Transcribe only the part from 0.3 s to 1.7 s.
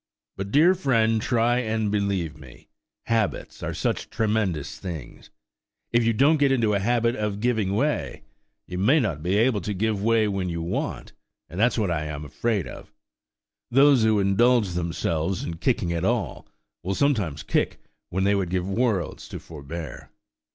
But, dear friend, try